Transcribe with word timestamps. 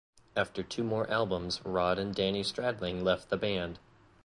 After 0.35 0.63
two 0.63 0.83
more 0.83 1.07
albums 1.11 1.61
Rod 1.63 1.99
and 1.99 2.15
Danny 2.15 2.41
Stradling 2.41 3.03
left 3.03 3.29
the 3.29 3.37
band. 3.37 3.77